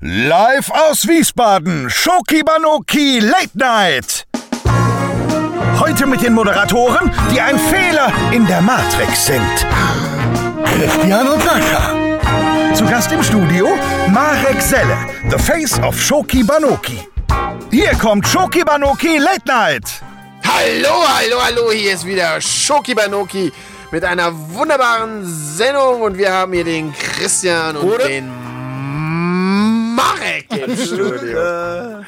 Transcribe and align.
Live 0.00 0.70
aus 0.70 1.08
Wiesbaden, 1.08 1.90
Schoki 1.90 2.44
Banoki 2.44 3.18
Late 3.18 3.50
Night. 3.54 4.28
Heute 5.80 6.06
mit 6.06 6.22
den 6.22 6.34
Moderatoren, 6.34 7.10
die 7.32 7.40
ein 7.40 7.58
Fehler 7.58 8.12
in 8.30 8.46
der 8.46 8.60
Matrix 8.60 9.26
sind. 9.26 9.66
Christian 10.64 11.26
und 11.26 11.42
Sascha. 11.42 11.96
Zu 12.74 12.84
Gast 12.84 13.10
im 13.10 13.24
Studio 13.24 13.76
Marek 14.10 14.62
Selle, 14.62 14.96
the 15.30 15.38
face 15.38 15.76
of 15.80 16.00
Schoki 16.00 16.44
Banoki. 16.44 17.00
Hier 17.72 17.90
kommt 17.96 18.24
Schoki 18.28 18.62
Banoki 18.62 19.18
Late 19.18 19.42
Night. 19.46 20.00
Hallo, 20.46 21.02
hallo, 21.08 21.42
hallo, 21.42 21.72
hier 21.72 21.94
ist 21.94 22.06
wieder 22.06 22.40
Schoki 22.40 22.94
Banoki 22.94 23.52
mit 23.90 24.04
einer 24.04 24.30
wunderbaren 24.54 25.24
Sendung 25.24 26.02
und 26.02 26.16
wir 26.16 26.30
haben 26.32 26.52
hier 26.52 26.64
den 26.64 26.92
Christian 26.92 27.76
und 27.76 27.88
Oder? 27.88 28.06
den 28.06 28.47
Marek 29.98 30.46
im 30.68 30.76
Studio. 30.76 31.40
Ja. 31.40 32.00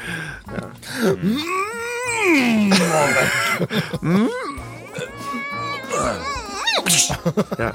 Ja. 7.58 7.72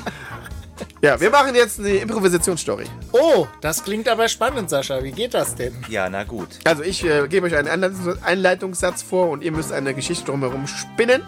ja, 1.01 1.19
wir 1.19 1.29
machen 1.29 1.55
jetzt 1.55 1.79
eine 1.79 1.89
Improvisationsstory. 1.89 2.85
Oh, 3.11 3.47
das 3.61 3.83
klingt 3.83 4.07
aber 4.09 4.27
spannend, 4.27 4.69
Sascha. 4.69 5.03
Wie 5.03 5.11
geht 5.11 5.33
das 5.33 5.55
denn? 5.55 5.73
Ja, 5.89 6.09
na 6.09 6.23
gut. 6.23 6.47
Also 6.63 6.83
ich 6.83 7.03
äh, 7.05 7.27
gebe 7.27 7.47
euch 7.47 7.55
einen 7.55 7.67
Einleitungs- 7.67 8.21
Einleitungssatz 8.23 9.03
vor 9.03 9.29
und 9.29 9.43
ihr 9.43 9.51
müsst 9.51 9.71
eine 9.71 9.93
Geschichte 9.93 10.25
drumherum 10.25 10.67
spinnen. 10.67 11.23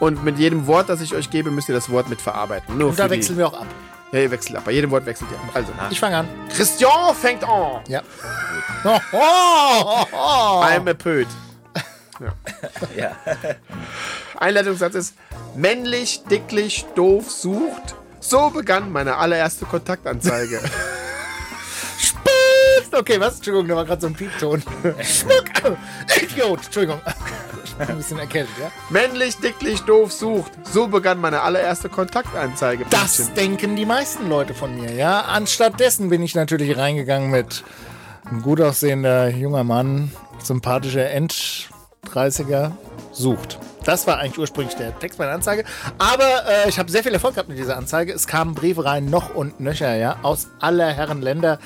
Und 0.00 0.24
mit 0.24 0.38
jedem 0.38 0.66
Wort, 0.66 0.88
das 0.88 1.00
ich 1.00 1.14
euch 1.14 1.30
gebe, 1.30 1.50
müsst 1.50 1.68
ihr 1.68 1.74
das 1.74 1.88
Wort 1.90 2.08
mit 2.08 2.20
verarbeiten. 2.20 2.76
Nur 2.76 2.90
Und 2.90 2.98
da 2.98 3.08
wechseln 3.10 3.38
wir 3.38 3.46
auch 3.48 3.60
ab. 3.60 3.66
Ja, 4.14 4.20
ihr 4.20 4.30
wechselt 4.30 4.56
ab. 4.56 4.62
Bei 4.64 4.70
jedem 4.70 4.92
Wort 4.92 5.04
wechselt 5.06 5.28
ihr 5.32 5.36
ab. 5.36 5.50
Also, 5.54 5.72
Ich 5.90 5.98
fange 5.98 6.18
an. 6.18 6.28
Christian 6.54 7.14
fängt 7.16 7.42
an. 7.42 7.80
Ja. 7.88 8.00
Oh, 8.84 9.00
oh, 9.12 10.04
oh. 10.12 10.62
I'm 10.62 10.88
a 10.88 10.94
Pöt. 10.94 11.26
Ja. 12.96 13.10
Einleitungssatz 14.38 14.94
ist 14.94 15.14
männlich, 15.56 16.22
dicklich, 16.30 16.86
doof, 16.94 17.28
sucht. 17.28 17.96
So 18.20 18.50
begann 18.50 18.92
meine 18.92 19.16
allererste 19.16 19.64
Kontaktanzeige. 19.66 20.60
Spitz. 21.98 22.92
Okay, 22.96 23.18
was? 23.18 23.36
Entschuldigung, 23.36 23.66
da 23.66 23.74
war 23.74 23.84
gerade 23.84 24.00
so 24.00 24.06
ein 24.06 24.14
Piepton. 24.14 24.62
Schmuck. 25.02 25.76
Idiot. 26.22 26.64
Entschuldigung. 26.66 27.00
Ein 27.78 27.96
bisschen 27.96 28.18
erkältet, 28.18 28.54
ja? 28.60 28.70
männlich, 28.90 29.36
dicklich, 29.38 29.80
doof, 29.80 30.12
sucht. 30.12 30.52
So 30.72 30.88
begann 30.88 31.20
meine 31.20 31.42
allererste 31.42 31.88
Kontaktanzeige. 31.88 32.84
Das 32.90 33.18
Mädchen. 33.18 33.34
denken 33.34 33.76
die 33.76 33.86
meisten 33.86 34.28
Leute 34.28 34.54
von 34.54 34.74
mir, 34.74 34.92
ja. 34.92 35.22
Anstattdessen 35.22 36.08
bin 36.08 36.22
ich 36.22 36.34
natürlich 36.34 36.76
reingegangen 36.76 37.30
mit 37.30 37.64
ein 38.30 38.42
gut 38.42 38.60
aussehender 38.60 39.28
junger 39.28 39.64
Mann, 39.64 40.10
sympathischer 40.42 41.10
End-30er, 41.10 42.72
sucht. 43.12 43.58
Das 43.84 44.06
war 44.06 44.18
eigentlich 44.18 44.38
ursprünglich 44.38 44.76
der 44.76 44.98
Text 44.98 45.18
meiner 45.18 45.32
Anzeige. 45.32 45.64
Aber 45.98 46.48
äh, 46.48 46.68
ich 46.68 46.78
habe 46.78 46.90
sehr 46.90 47.02
viel 47.02 47.12
Erfolg 47.12 47.34
gehabt 47.34 47.48
mit 47.48 47.58
dieser 47.58 47.76
Anzeige. 47.76 48.12
Es 48.12 48.26
kamen 48.26 48.54
Briefe 48.54 48.84
rein, 48.84 49.06
noch 49.06 49.34
und 49.34 49.60
nöcher, 49.60 49.94
ja, 49.96 50.18
aus 50.22 50.48
aller 50.60 50.90
Herren 50.90 51.20
Länder, 51.20 51.58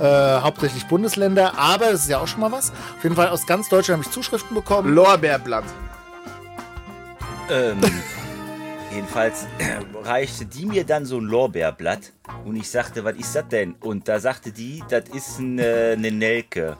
äh, 0.00 0.04
hauptsächlich 0.40 0.86
Bundesländer. 0.86 1.58
Aber 1.58 1.92
das 1.92 2.02
ist 2.02 2.08
ja 2.08 2.18
auch 2.18 2.28
schon 2.28 2.40
mal 2.40 2.52
was. 2.52 2.70
Auf 2.70 3.02
jeden 3.02 3.16
Fall 3.16 3.28
aus 3.28 3.46
ganz 3.46 3.68
Deutschland 3.68 4.00
habe 4.00 4.08
ich 4.08 4.14
Zuschriften 4.14 4.54
bekommen. 4.54 4.94
Lorbeerblatt. 4.94 5.64
Ähm, 7.50 7.78
jedenfalls 8.92 9.46
reichte 10.02 10.46
die 10.46 10.66
mir 10.66 10.84
dann 10.84 11.04
so 11.04 11.18
ein 11.18 11.24
Lorbeerblatt 11.24 12.12
und 12.44 12.56
ich 12.56 12.70
sagte, 12.70 13.04
was 13.04 13.16
ist 13.16 13.34
das 13.36 13.48
denn? 13.48 13.74
Und 13.80 14.08
da 14.08 14.18
sagte 14.18 14.50
die, 14.50 14.82
das 14.88 15.04
ist 15.10 15.38
eine, 15.38 15.94
eine 15.96 16.10
Nelke. 16.10 16.76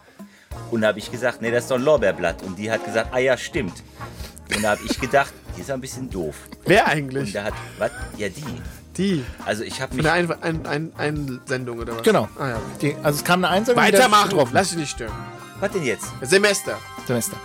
Und 0.70 0.81
da 0.81 0.88
habe 0.88 0.98
ich 0.98 1.10
gesagt, 1.10 1.42
nee, 1.42 1.50
das 1.50 1.64
ist 1.64 1.70
doch 1.70 1.77
ein 1.77 1.84
Lorbeerblatt. 1.84 2.42
Und 2.42 2.58
die 2.58 2.70
hat 2.70 2.84
gesagt, 2.84 3.10
ah 3.12 3.19
ja, 3.19 3.36
stimmt. 3.36 3.83
Und 4.55 4.62
da 4.62 4.70
habe 4.70 4.80
ich 4.89 5.00
gedacht, 5.00 5.33
die 5.56 5.61
ist 5.62 5.70
ein 5.70 5.80
bisschen 5.80 6.08
doof. 6.11 6.34
Wer 6.64 6.84
Und 6.84 6.91
eigentlich? 6.91 7.32
da 7.32 7.44
hat, 7.44 7.54
was? 7.78 7.91
Ja, 8.16 8.28
die. 8.28 8.44
Die. 8.97 9.25
Also 9.44 9.62
ich 9.62 9.81
habe 9.82 9.94
mich, 9.94 10.04
der 10.04 10.15
ein 10.15 10.32
ein 10.43 10.66
ein 10.66 10.93
Einsendung 10.97 11.78
oder 11.81 11.97
was? 11.97 12.03
Genau. 12.03 12.28
Ah, 12.38 12.48
ja. 12.48 12.60
Die, 12.81 12.97
also 13.03 13.19
es 13.19 13.25
kam 13.25 13.44
eine 13.44 13.53
Einsendung. 13.54 13.84
Weitermachen. 13.84 14.48
Lass 14.53 14.70
dich 14.70 14.78
nicht 14.78 14.91
stören. 14.91 15.12
was 15.60 15.70
denn 15.72 15.84
jetzt? 15.84 16.06
Semester. 16.22 16.78
Semester. 17.06 17.37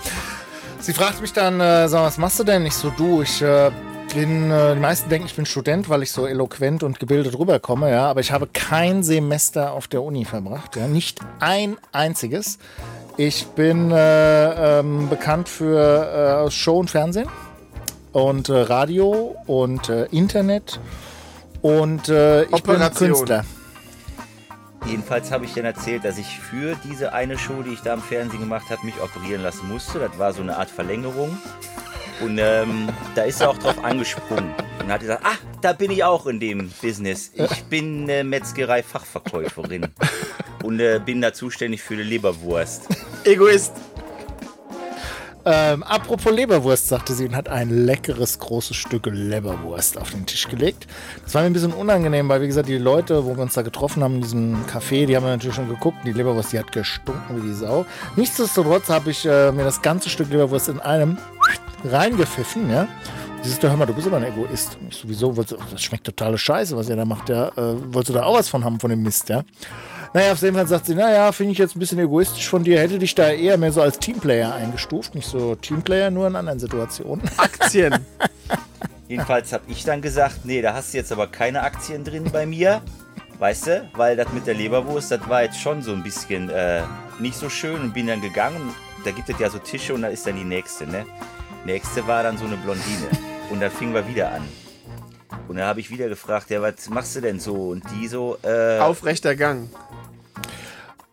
Sie 0.79 0.93
fragt 0.93 1.21
mich 1.21 1.33
dann, 1.33 1.59
äh, 1.59 1.87
sag, 1.89 2.03
was 2.03 2.17
machst 2.17 2.39
du 2.39 2.43
denn? 2.43 2.65
Ich 2.65 2.73
so, 2.73 2.89
du, 2.89 3.21
ich 3.21 3.41
äh, 3.41 3.69
bin, 4.13 4.49
äh, 4.49 4.73
die 4.73 4.79
meisten 4.79 5.09
denken, 5.09 5.27
ich 5.27 5.35
bin 5.35 5.45
Student, 5.45 5.89
weil 5.89 6.03
ich 6.03 6.11
so 6.11 6.25
eloquent 6.25 6.83
und 6.83 6.99
gebildet 6.99 7.37
rüberkomme, 7.37 7.91
ja, 7.91 8.09
aber 8.09 8.19
ich 8.21 8.31
habe 8.31 8.47
kein 8.47 9.03
Semester 9.03 9.73
auf 9.73 9.87
der 9.87 10.01
Uni 10.01 10.25
verbracht, 10.25 10.75
ja, 10.75 10.87
nicht 10.87 11.19
ein 11.39 11.77
einziges. 11.91 12.57
Ich 13.23 13.45
bin 13.49 13.91
äh, 13.91 14.79
ähm, 14.79 15.07
bekannt 15.07 15.47
für 15.47 16.47
äh, 16.47 16.49
Show 16.49 16.79
und 16.79 16.89
Fernsehen 16.89 17.29
und 18.13 18.49
äh, 18.49 18.61
Radio 18.61 19.35
und 19.45 19.89
äh, 19.89 20.05
Internet 20.05 20.79
und 21.61 22.09
äh, 22.09 22.45
ich 22.45 22.49
bin 22.49 22.77
Operation. 22.77 23.09
Künstler. 23.09 23.45
Jedenfalls 24.87 25.31
habe 25.31 25.45
ich 25.45 25.53
dann 25.53 25.65
erzählt, 25.65 26.03
dass 26.03 26.17
ich 26.17 26.39
für 26.39 26.75
diese 26.83 27.13
eine 27.13 27.37
Show, 27.37 27.61
die 27.61 27.73
ich 27.73 27.81
da 27.81 27.93
im 27.93 28.01
Fernsehen 28.01 28.39
gemacht 28.39 28.71
habe, 28.71 28.83
mich 28.83 28.99
operieren 28.99 29.43
lassen 29.43 29.69
musste. 29.69 29.99
Das 29.99 30.17
war 30.17 30.33
so 30.33 30.41
eine 30.41 30.57
Art 30.57 30.71
Verlängerung. 30.71 31.37
Und 32.23 32.39
ähm, 32.39 32.89
da 33.13 33.21
ist 33.21 33.39
er 33.41 33.51
auch 33.51 33.57
drauf 33.59 33.83
angesprungen. 33.83 34.51
Und 34.81 34.91
hat 34.91 35.01
gesagt, 35.01 35.23
ah, 35.23 35.37
da 35.61 35.73
bin 35.73 35.91
ich 35.91 36.03
auch 36.03 36.25
in 36.25 36.39
dem 36.39 36.71
Business. 36.81 37.31
Ich 37.35 37.65
bin 37.65 38.09
äh, 38.09 38.23
Metzgerei-Fachverkäuferin. 38.23 39.89
Und 40.63 40.79
äh, 40.79 40.99
bin 41.03 41.21
da 41.21 41.33
zuständig 41.33 41.83
für 41.83 41.95
die 41.95 42.03
Leberwurst. 42.03 42.87
Egoist. 43.23 43.73
Ähm, 45.43 45.81
apropos 45.83 46.31
Leberwurst, 46.31 46.87
sagte 46.87 47.13
sie 47.13 47.25
und 47.25 47.35
hat 47.35 47.49
ein 47.49 47.85
leckeres 47.85 48.37
großes 48.37 48.77
Stück 48.77 49.07
Leberwurst 49.07 49.97
auf 49.97 50.11
den 50.11 50.25
Tisch 50.27 50.47
gelegt. 50.47 50.85
Das 51.23 51.33
war 51.33 51.41
mir 51.41 51.47
ein 51.47 51.53
bisschen 51.53 51.73
unangenehm, 51.73 52.29
weil 52.29 52.41
wie 52.41 52.47
gesagt, 52.47 52.69
die 52.69 52.77
Leute, 52.77 53.25
wo 53.25 53.35
wir 53.35 53.41
uns 53.41 53.55
da 53.55 53.63
getroffen 53.63 54.03
haben 54.03 54.15
in 54.15 54.21
diesem 54.21 54.65
Café, 54.65 55.07
die 55.07 55.15
haben 55.15 55.25
natürlich 55.25 55.55
schon 55.55 55.67
geguckt. 55.67 55.97
Die 56.05 56.13
Leberwurst, 56.13 56.53
die 56.53 56.59
hat 56.59 56.71
gestunken 56.71 57.41
wie 57.41 57.47
die 57.47 57.55
Sau. 57.55 57.85
Nichtsdestotrotz 58.15 58.89
habe 58.89 59.09
ich 59.09 59.25
äh, 59.25 59.51
mir 59.51 59.63
das 59.63 59.81
ganze 59.81 60.09
Stück 60.09 60.29
Leberwurst 60.29 60.69
in 60.69 60.79
einem 60.79 61.17
reingepfiffen, 61.83 62.69
ja. 62.69 62.87
Sagt, 63.43 63.63
hör 63.63 63.75
mal, 63.75 63.87
du 63.87 63.93
bist 63.93 64.05
aber 64.05 64.17
ein 64.17 64.25
Egoist. 64.25 64.77
Ich 64.87 64.97
sowieso, 64.97 65.31
das 65.31 65.81
schmeckt 65.81 66.03
totale 66.03 66.37
Scheiße, 66.37 66.77
was 66.77 66.89
ihr 66.89 66.95
da 66.95 67.05
macht, 67.05 67.29
ja. 67.29 67.47
Äh, 67.47 67.93
wolltest 67.93 68.09
du 68.09 68.13
da 68.13 68.23
auch 68.23 68.37
was 68.37 68.49
von 68.49 68.63
haben, 68.63 68.79
von 68.79 68.91
dem 68.91 69.01
Mist, 69.01 69.29
ja? 69.29 69.43
Naja, 70.13 70.33
auf 70.33 70.41
jeden 70.41 70.55
Fall 70.55 70.67
sagt 70.67 70.87
sie, 70.87 70.95
naja, 70.95 71.31
finde 71.31 71.53
ich 71.53 71.57
jetzt 71.57 71.75
ein 71.75 71.79
bisschen 71.79 71.99
egoistisch 71.99 72.49
von 72.49 72.63
dir, 72.65 72.79
hätte 72.79 72.99
dich 72.99 73.15
da 73.15 73.29
eher 73.29 73.57
mehr 73.57 73.71
so 73.71 73.81
als 73.81 73.97
Teamplayer 73.97 74.53
eingestuft, 74.53 75.15
nicht 75.15 75.27
so 75.27 75.55
Teamplayer, 75.55 76.11
nur 76.11 76.27
in 76.27 76.35
anderen 76.35 76.59
Situationen. 76.59 77.29
Aktien. 77.37 78.05
Jedenfalls 79.07 79.53
habe 79.53 79.63
ich 79.69 79.85
dann 79.85 80.01
gesagt, 80.01 80.45
nee, 80.45 80.61
da 80.61 80.73
hast 80.73 80.93
du 80.93 80.97
jetzt 80.97 81.11
aber 81.13 81.27
keine 81.27 81.63
Aktien 81.63 82.03
drin 82.03 82.25
bei 82.31 82.45
mir. 82.45 82.81
Weißt 83.39 83.67
du? 83.67 83.89
Weil 83.95 84.15
das 84.15 84.31
mit 84.33 84.45
der 84.45 84.53
Leberwurst, 84.53 85.11
das 85.11 85.27
war 85.27 85.43
jetzt 85.43 85.59
schon 85.59 85.81
so 85.81 85.93
ein 85.93 86.03
bisschen 86.03 86.49
äh, 86.49 86.83
nicht 87.19 87.35
so 87.35 87.49
schön 87.49 87.81
und 87.81 87.93
bin 87.93 88.07
dann 88.07 88.21
gegangen. 88.21 88.73
Da 89.03 89.11
gibt 89.11 89.29
es 89.29 89.39
ja 89.39 89.49
so 89.49 89.57
Tische 89.57 89.93
und 89.93 90.03
da 90.03 90.09
ist 90.09 90.27
dann 90.27 90.35
die 90.35 90.43
nächste, 90.43 90.85
ne? 90.85 91.05
Nächste 91.65 92.05
war 92.05 92.21
dann 92.21 92.37
so 92.37 92.45
eine 92.45 92.57
Blondine. 92.57 93.09
Und 93.49 93.61
dann 93.61 93.71
fingen 93.71 93.93
wir 93.93 94.07
wieder 94.07 94.31
an. 94.31 94.47
Und 95.47 95.57
da 95.57 95.65
habe 95.65 95.79
ich 95.79 95.89
wieder 95.89 96.07
gefragt, 96.07 96.49
ja, 96.49 96.61
was 96.61 96.89
machst 96.89 97.15
du 97.15 97.21
denn 97.21 97.39
so? 97.39 97.69
Und 97.69 97.83
die 97.91 98.07
so, 98.07 98.37
äh, 98.43 98.79
Aufrechter 98.79 99.35
Gang. 99.35 99.69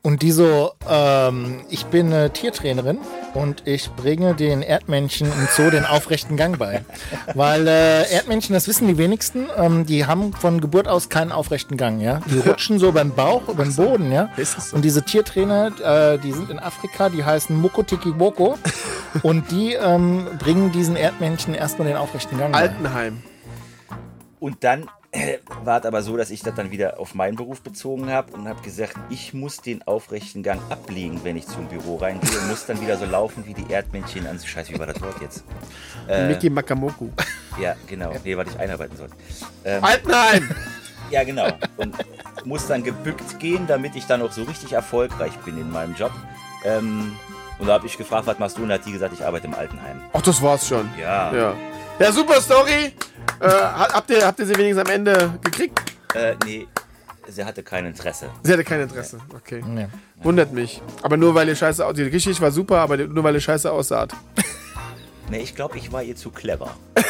Und 0.09 0.23
die 0.23 0.33
so, 0.33 0.73
ähm, 0.89 1.61
ich 1.69 1.85
bin 1.85 2.13
äh, 2.13 2.31
Tiertrainerin 2.31 2.97
und 3.35 3.67
ich 3.67 3.91
bringe 3.91 4.35
den 4.35 4.63
Erdmännchen 4.63 5.27
im 5.27 5.49
Zoo 5.55 5.69
den 5.69 5.85
aufrechten 5.85 6.39
Gang 6.39 6.57
bei. 6.57 6.83
Weil 7.35 7.69
äh, 7.69 8.11
Erdmännchen, 8.11 8.55
das 8.55 8.69
wissen 8.69 8.89
die 8.89 8.97
wenigsten, 8.97 9.51
ähm, 9.55 9.85
die 9.85 10.07
haben 10.07 10.33
von 10.33 10.63
Geburt 10.63 10.89
aus 10.89 11.11
keinen 11.11 11.31
aufrechten 11.31 11.77
Gang, 11.77 12.01
ja. 12.01 12.23
Die 12.25 12.39
rutschen 12.39 12.79
so 12.79 12.91
beim 12.91 13.11
Bauch, 13.11 13.49
über 13.49 13.65
den 13.65 13.77
Boden, 13.77 14.11
ja. 14.11 14.31
Und 14.73 14.83
diese 14.83 15.03
Tiertrainer, 15.03 15.73
äh, 15.79 16.19
die 16.19 16.33
sind 16.33 16.49
in 16.49 16.59
Afrika, 16.59 17.11
die 17.11 17.23
heißen 17.23 17.55
Mokotiki 17.55 18.12
Boko 18.12 18.56
und 19.23 19.50
die 19.50 19.75
ähm, 19.75 20.27
bringen 20.38 20.73
diesen 20.73 20.97
Erdmännchen 20.97 21.53
erstmal 21.53 21.87
den 21.87 21.99
aufrechten 21.99 22.38
Gang 22.38 22.55
bei. 22.55 22.61
Altenheim. 22.61 23.23
Und 24.41 24.65
dann 24.65 24.88
war 25.64 25.81
es 25.81 25.87
aber 25.87 26.02
so, 26.02 26.16
dass 26.16 26.31
ich 26.31 26.43
das 26.43 26.55
dann 26.55 26.70
wieder 26.70 27.00
auf 27.00 27.14
meinen 27.14 27.37
Beruf 27.37 27.60
bezogen 27.62 28.10
habe 28.10 28.32
und 28.32 28.49
habe 28.49 28.60
gesagt, 28.62 28.94
ich 29.08 29.32
muss 29.32 29.58
den 29.58 29.87
aufrechten 29.87 30.43
Gang 30.43 30.60
ablegen, 30.70 31.20
wenn 31.25 31.37
ich 31.37 31.46
zum 31.46 31.66
Büro 31.66 31.96
reingehe 31.96 32.38
und 32.38 32.49
muss 32.49 32.66
dann 32.66 32.81
wieder 32.81 32.96
so 32.99 33.06
laufen 33.06 33.46
wie 33.46 33.55
die 33.55 33.72
Erdmännchen 33.72 34.26
an. 34.26 34.38
Scheiße, 34.38 34.72
wie 34.72 34.78
war 34.78 34.87
das 34.87 35.00
Wort 35.00 35.20
jetzt? 35.20 35.44
Äh, 36.08 36.28
Miki 36.28 36.50
Makamoku. 36.50 37.08
Ja, 37.60 37.75
genau. 37.87 38.12
Nee, 38.22 38.37
was 38.37 38.49
ich 38.49 38.58
einarbeiten 38.58 38.96
soll. 38.96 39.08
Ähm, 39.64 39.82
Altenheim. 39.82 40.49
ja, 41.10 41.25
genau. 41.25 41.49
Und 41.76 41.96
muss 42.44 42.66
dann 42.66 42.84
gebückt 42.84 43.40
gehen, 43.40 43.66
damit 43.66 43.96
ich 43.96 44.06
dann 44.06 44.22
auch 44.22 44.32
so 44.32 44.44
richtig 44.44 44.72
erfolgreich 44.72 45.37
bin 45.38 45.58
in 45.58 45.70
meinem 45.70 45.94
Job. 45.94 46.12
Ähm, 46.64 47.16
und 47.58 47.66
da 47.66 47.75
habe 47.75 47.87
ich 47.87 47.99
gefragt, 47.99 48.26
was 48.26 48.38
machst 48.38 48.58
du? 48.58 48.62
Und 48.62 48.69
da 48.69 48.75
hat 48.75 48.87
die 48.87 48.93
gesagt, 48.93 49.12
ich 49.14 49.25
arbeite 49.25 49.46
im 49.46 49.55
Altenheim. 49.55 50.00
Ach, 50.12 50.22
das 50.22 50.40
war's 50.40 50.69
schon. 50.69 50.88
Ja. 50.99 51.34
Ja, 51.34 51.55
ja 51.99 52.12
super 52.12 52.40
Story. 52.40 52.93
Äh, 53.40 53.46
ha- 53.49 53.88
habt, 53.93 54.11
ihr, 54.11 54.26
habt 54.26 54.38
ihr 54.40 54.46
sie 54.46 54.56
wenigstens 54.56 54.87
am 54.87 54.93
Ende 54.94 55.38
gekriegt? 55.43 55.81
Äh, 56.14 56.35
nee. 56.44 56.67
sie 57.29 57.44
hatte 57.44 57.62
kein 57.62 57.87
Interesse. 57.87 58.31
Sie 58.43 58.52
hatte 58.52 58.64
kein 58.64 58.81
Interesse. 58.81 59.19
Okay. 59.35 59.62
Nee. 59.67 59.88
Wundert 60.23 60.52
mich. 60.52 60.82
Aber 61.02 61.17
nur 61.17 61.35
weil 61.35 61.49
ihr 61.49 61.56
scheiße 61.56 61.85
aussah. 61.85 61.93
Die 61.94 62.11
Geschichte 62.11 62.43
war 62.43 62.50
super, 62.50 62.79
aber 62.79 62.96
nur 62.96 63.23
weil 63.25 63.35
ihr 63.35 63.40
scheiße 63.40 63.70
aussaht. 63.70 64.12
Nee, 65.31 65.40
ich 65.40 65.55
glaube, 65.55 65.76
ich 65.76 65.93
war 65.93 66.02
ihr 66.02 66.17
zu 66.17 66.31
clever. 66.31 66.70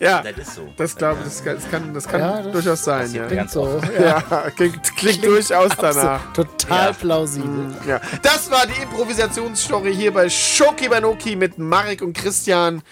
Ja. 0.00 0.22
Das 0.22 0.36
ist 0.36 0.54
so. 0.56 0.72
Das 0.76 0.94
glaube 0.96 1.18
ich, 1.20 1.24
das 1.24 1.42
kann, 1.44 1.54
das 1.56 1.70
kann, 1.70 1.94
das 1.94 2.08
kann 2.08 2.20
Ja, 2.20 2.42
das 2.42 2.52
durchaus 2.52 2.84
sein. 2.84 3.12
Ja. 3.14 3.26
Klingt 3.26 3.50
so. 3.50 3.80
Ja, 3.98 4.20
klingt, 4.56 4.96
klingt 4.96 5.24
durchaus 5.24 5.70
danach. 5.80 6.32
Total 6.32 6.88
Ja. 6.88 6.92
plausibel. 6.92 7.74
Ja. 7.86 8.00
Das 8.22 8.50
war 8.50 8.66
die 8.66 8.80
Improvisationsstory 8.82 9.94
hier 9.94 10.12
bei 10.12 10.28
Shoki 10.28 10.88
Banoki 10.88 11.36
mit 11.36 11.58
Marek 11.58 12.02
und 12.02 12.12
Christian. 12.16 12.82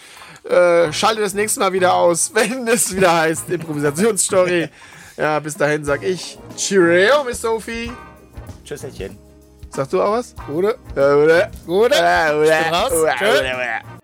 Äh, 0.49 0.93
schalte 0.93 1.23
das 1.23 1.35
nächste 1.35 1.59
Mal 1.59 1.73
wieder 1.73 1.95
aus, 1.95 2.31
wenn 2.35 2.69
es 2.69 2.95
wieder 2.95 3.17
heißt 3.17 3.51
Improvisationsstory. 3.51 4.69
Ja, 5.17 5.41
bis 5.41 5.57
dahin 5.57 5.85
sag 5.85 6.05
ich 6.05 6.39
Cheerio, 6.57 7.25
Miss 7.25 7.41
Sophie. 7.41 7.91
Tschüsschen. 8.65 9.19
Sagst 9.71 9.93
du 9.93 10.01
auch 10.01 10.13
was? 10.13 10.35
Oder? 10.53 10.77
Oder? 10.95 11.51
Oder? 11.67 12.43
Ich 12.45 12.65
bin 12.65 12.75
raus. 12.75 12.93
Oder? 12.93 13.15
Tschö. 13.17 13.29
Oder? 13.29 13.41
Oder? 13.41 13.97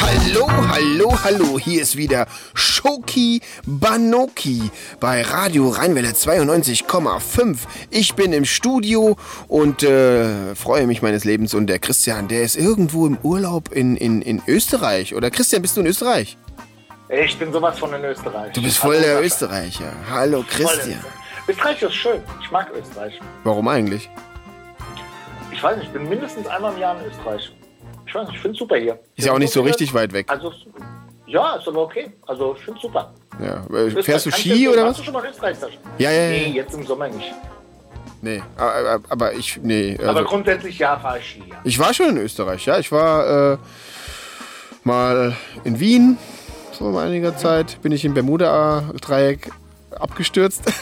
Hallo, 0.00 0.48
hallo, 0.68 1.18
hallo, 1.24 1.58
hier 1.58 1.82
ist 1.82 1.96
wieder 1.96 2.26
Shoki 2.78 3.40
Banoki 3.66 4.70
bei 5.00 5.22
Radio 5.22 5.68
Rheinwelle 5.68 6.10
92,5. 6.10 7.58
Ich 7.90 8.14
bin 8.14 8.32
im 8.32 8.44
Studio 8.44 9.16
und 9.48 9.82
äh, 9.82 10.54
freue 10.54 10.86
mich 10.86 11.02
meines 11.02 11.24
Lebens 11.24 11.54
und 11.54 11.66
der 11.66 11.80
Christian, 11.80 12.28
der 12.28 12.42
ist 12.42 12.56
irgendwo 12.56 13.08
im 13.08 13.18
Urlaub 13.24 13.72
in, 13.72 13.96
in, 13.96 14.22
in 14.22 14.40
Österreich. 14.46 15.16
Oder 15.16 15.30
Christian, 15.30 15.60
bist 15.60 15.76
du 15.76 15.80
in 15.80 15.88
Österreich? 15.88 16.36
Ich 17.08 17.36
bin 17.36 17.52
sowas 17.52 17.76
von 17.80 17.92
in 17.94 18.04
Österreich. 18.04 18.52
Du 18.52 18.62
bist 18.62 18.78
voll 18.78 18.94
Hallo, 18.94 19.06
der. 19.06 19.22
Österreicher. 19.24 19.92
Hallo 20.08 20.44
Christian. 20.48 21.04
Österreich 21.48 21.82
ist 21.82 21.94
schön. 21.94 22.20
Ich 22.40 22.50
mag 22.52 22.70
Österreich. 22.72 23.18
Warum 23.42 23.66
eigentlich? 23.66 24.08
Ich 25.50 25.60
weiß 25.60 25.78
nicht, 25.78 25.86
ich 25.86 25.92
bin 25.92 26.08
mindestens 26.08 26.46
einmal 26.46 26.74
im 26.74 26.78
Jahr 26.78 27.00
in 27.00 27.10
Österreich. 27.10 27.50
Ich 28.06 28.14
weiß 28.14 28.28
nicht, 28.28 28.36
ich 28.36 28.40
finde 28.40 28.52
es 28.52 28.58
super 28.60 28.76
hier. 28.76 29.00
Ist 29.16 29.26
ja 29.26 29.32
auch 29.32 29.38
nicht 29.40 29.52
so 29.52 29.62
richtig 29.62 29.92
weit 29.94 30.12
weg. 30.12 30.26
Also, 30.30 30.52
ja, 31.28 31.56
ist 31.56 31.68
aber 31.68 31.82
okay. 31.82 32.12
Also, 32.26 32.54
ich 32.58 32.64
finde 32.64 32.78
es 32.78 32.82
super. 32.82 33.12
Ja. 33.40 33.64
Äh, 33.76 33.90
Fährst 34.02 34.26
du 34.26 34.30
Österreich, 34.30 34.34
Ski 34.40 34.48
kannst 34.50 34.68
oder 34.68 34.82
Hast 34.82 34.90
was? 34.90 34.96
du 34.98 35.02
schon 35.04 35.14
mal 35.14 35.26
Österreich, 35.26 35.56
Sascha? 35.58 35.76
Ja, 35.98 36.10
ja, 36.10 36.28
Nee, 36.30 36.46
ja. 36.48 36.54
jetzt 36.54 36.74
im 36.74 36.84
Sommer 36.86 37.08
nicht. 37.08 37.32
Nee, 38.20 38.42
aber, 38.56 39.00
aber 39.08 39.32
ich, 39.34 39.60
nee. 39.62 39.96
aber 40.00 40.08
Also, 40.08 40.24
grundsätzlich 40.24 40.78
ja, 40.78 40.98
fahre 40.98 41.18
ich 41.20 41.26
Ski, 41.30 41.44
ja. 41.48 41.56
ich 41.62 41.78
war 41.78 41.94
schon 41.94 42.08
in 42.10 42.16
Österreich, 42.18 42.66
ja. 42.66 42.78
Ich 42.78 42.90
war 42.90 43.52
äh, 43.52 43.58
mal 44.82 45.36
in 45.64 45.78
Wien 45.78 46.18
vor 46.72 47.00
einiger 47.00 47.36
Zeit. 47.36 47.80
Bin 47.82 47.92
ich 47.92 48.04
im 48.04 48.14
Bermuda-Dreieck 48.14 49.50
abgestürzt. 49.98 50.62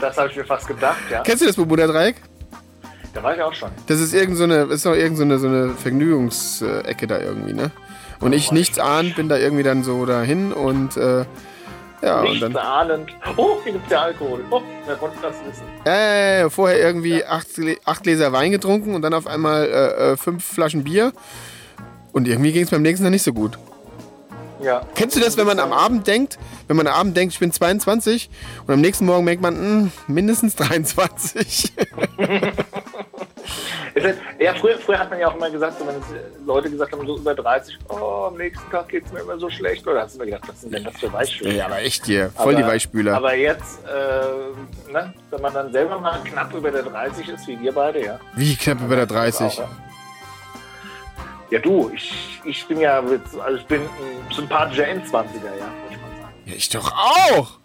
Das 0.00 0.16
habe 0.18 0.28
ich 0.28 0.36
mir 0.36 0.44
fast 0.44 0.66
gedacht, 0.66 0.98
ja. 1.10 1.22
Kennst 1.22 1.42
du 1.42 1.46
das 1.46 1.54
Bermuda-Dreieck? 1.56 2.16
Da 3.14 3.22
war 3.22 3.34
ich 3.36 3.40
auch 3.42 3.52
schon. 3.54 3.70
Das 3.86 4.00
ist 4.00 4.12
irgend 4.12 4.36
so 4.36 4.44
eine, 4.44 4.62
ist 4.64 4.84
doch 4.84 4.94
irgend 4.94 5.16
so 5.16 5.22
eine, 5.22 5.38
so 5.38 5.46
eine 5.46 5.70
Vergnügungsecke 5.74 7.06
da 7.06 7.20
irgendwie, 7.20 7.52
ne? 7.52 7.70
Und 8.20 8.32
ich 8.34 8.52
nichts 8.52 8.78
ahnt, 8.78 9.16
bin 9.16 9.28
da 9.28 9.36
irgendwie 9.38 9.62
dann 9.62 9.82
so 9.82 10.04
dahin 10.06 10.52
und 10.52 10.96
äh, 10.96 11.24
ja, 12.02 12.18
und 12.20 12.24
Nichts 12.24 12.40
dann 12.40 12.56
ahnend. 12.56 13.10
Oh, 13.36 13.56
hier 13.62 13.72
gibt 13.72 13.84
es 13.86 13.92
ja 13.92 14.02
Alkohol. 14.02 14.42
Oh, 14.50 14.62
wer 14.86 14.96
konnte 14.96 15.18
das 15.20 15.36
wissen? 15.46 15.62
äh, 15.84 16.48
vorher 16.48 16.78
irgendwie 16.78 17.24
acht, 17.24 17.46
Glä- 17.48 17.78
acht 17.84 18.02
Gläser 18.04 18.32
Wein 18.32 18.50
getrunken 18.52 18.94
und 18.94 19.02
dann 19.02 19.12
auf 19.14 19.26
einmal 19.26 19.64
äh, 19.66 20.12
äh, 20.12 20.16
fünf 20.16 20.44
Flaschen 20.44 20.84
Bier. 20.84 21.12
Und 22.12 22.26
irgendwie 22.26 22.52
ging 22.52 22.64
es 22.64 22.70
beim 22.70 22.82
nächsten 22.82 23.04
Mal 23.04 23.10
nicht 23.10 23.22
so 23.22 23.32
gut. 23.32 23.58
Ja. 24.62 24.82
Kennst 24.94 25.16
du 25.16 25.20
das, 25.20 25.36
wenn 25.38 25.46
man 25.46 25.58
am 25.58 25.72
Abend 25.72 26.06
denkt, 26.06 26.38
wenn 26.68 26.76
man 26.76 26.86
am 26.86 26.94
Abend 26.94 27.16
denkt, 27.16 27.32
ich 27.34 27.40
bin 27.40 27.50
22 27.52 28.28
und 28.66 28.74
am 28.74 28.80
nächsten 28.80 29.06
Morgen 29.06 29.24
merkt 29.24 29.40
man, 29.40 29.54
hm, 29.56 29.92
mindestens 30.06 30.54
23? 30.56 31.72
Ja, 34.38 34.54
früher, 34.54 34.78
früher 34.78 34.98
hat 34.98 35.10
man 35.10 35.18
ja 35.18 35.28
auch 35.28 35.34
immer 35.34 35.50
gesagt, 35.50 35.78
so, 35.78 35.86
wenn 35.86 35.96
äh, 35.96 36.22
Leute 36.46 36.70
gesagt 36.70 36.92
haben, 36.92 37.06
so 37.06 37.16
über 37.18 37.34
30, 37.34 37.78
oh, 37.88 38.26
am 38.28 38.36
nächsten 38.36 38.70
Tag 38.70 38.88
geht 38.88 39.04
es 39.06 39.12
mir 39.12 39.20
immer 39.20 39.38
so 39.38 39.50
schlecht. 39.50 39.86
Oder 39.86 40.02
hast 40.02 40.14
du 40.14 40.18
mir 40.20 40.26
gedacht, 40.26 40.44
was 40.48 40.60
sind 40.60 40.72
denn 40.74 40.84
das 40.84 40.96
für 40.98 41.12
Weichspüler? 41.12 41.52
ja, 41.52 41.66
aber 41.66 41.78
echt 41.80 42.04
hier, 42.06 42.30
voll 42.30 42.54
die 42.54 42.62
Aber- 42.62 42.72
Weichspüler. 42.72 43.14
Aber 43.16 43.34
jetzt, 43.34 43.80
äh, 43.84 44.92
ne, 44.92 45.12
wenn 45.30 45.40
man 45.40 45.52
dann 45.54 45.72
selber 45.72 45.98
mal 45.98 46.18
knapp 46.24 46.52
über 46.54 46.70
der 46.70 46.82
30 46.84 47.28
ist, 47.28 47.46
wie 47.48 47.60
wir 47.60 47.72
beide, 47.72 48.04
ja. 48.04 48.20
Wie 48.34 48.56
knapp 48.56 48.80
über 48.80 48.94
der 48.96 49.04
Auch, 49.04 49.08
30? 49.08 49.58
ja. 51.50 51.58
Du, 51.58 51.90
ich, 51.94 52.40
ich 52.44 52.66
bin 52.68 52.78
ja, 52.80 53.00
also 53.00 53.56
ich 53.56 53.66
bin 53.66 53.80
ein 53.82 54.32
sympathischer 54.34 54.84
N20er, 54.84 55.56
ja, 55.58 55.66
muss 55.66 55.90
ich 55.90 55.96
mal 56.00 56.10
sagen. 56.20 56.34
Ja, 56.46 56.54
ich 56.54 56.68
doch 56.68 56.92
auch. 56.92 57.59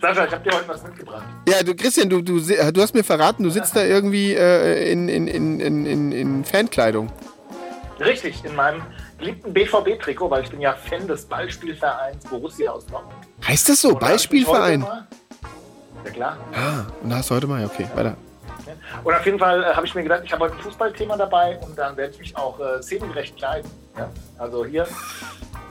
Sascha, 0.00 0.24
ich 0.24 0.32
habe 0.32 0.48
dir 0.48 0.56
heute 0.56 0.68
was 0.68 0.82
mitgebracht. 0.82 1.24
Ja, 1.48 1.62
du 1.62 1.74
Christian, 1.74 2.08
du, 2.08 2.22
du, 2.22 2.40
du 2.40 2.82
hast 2.82 2.94
mir 2.94 3.04
verraten, 3.04 3.42
du 3.42 3.50
sitzt 3.50 3.76
da 3.76 3.84
irgendwie 3.84 4.34
äh, 4.34 4.90
in, 4.90 5.08
in, 5.08 5.26
in, 5.28 5.60
in, 5.60 6.12
in, 6.12 6.44
Fankleidung. 6.44 7.12
Richtig, 7.98 8.42
in 8.44 8.54
meinem 8.56 8.80
geliebten 9.18 9.52
BVB-Trikot, 9.52 10.30
weil 10.30 10.44
ich 10.44 10.50
bin 10.50 10.60
ja 10.62 10.72
Fan 10.72 11.06
des 11.06 11.26
Ballspielvereins 11.26 12.24
Borussia 12.24 12.70
aus 12.72 12.86
Dortmund. 12.86 13.14
Heißt 13.46 13.68
das 13.68 13.82
so? 13.82 13.94
Ballspielverein? 13.94 14.80
Ja, 16.04 16.10
klar. 16.10 16.38
Ah, 16.54 16.86
und 17.02 17.10
da 17.10 17.16
hast 17.16 17.28
du 17.28 17.34
heute 17.34 17.46
mal, 17.46 17.62
okay, 17.64 17.86
weiter. 17.94 18.16
Und 19.04 19.14
auf 19.14 19.26
jeden 19.26 19.38
Fall 19.38 19.62
äh, 19.62 19.66
habe 19.74 19.86
ich 19.86 19.94
mir 19.94 20.02
gedacht, 20.02 20.22
ich 20.24 20.32
habe 20.32 20.44
heute 20.44 20.54
ein 20.54 20.62
Fußballthema 20.62 21.16
dabei 21.16 21.58
und 21.58 21.76
dann 21.76 21.96
werde 21.96 22.14
ich 22.14 22.20
mich 22.20 22.36
auch 22.36 22.58
äh, 22.58 22.82
szenengerecht 22.82 23.36
kleiden. 23.36 23.70
Ja? 23.98 24.08
Also 24.38 24.64
hier, 24.64 24.86